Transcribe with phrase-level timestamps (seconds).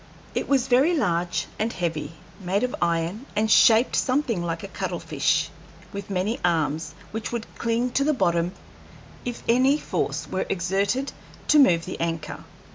[0.33, 5.51] It was very large and heavy, made of iron, and shaped something like a cuttlefish,
[5.93, 8.51] with many arms which would cling to the bottom
[9.25, 11.11] if any force were exerted
[11.49, 12.43] to move the anchor.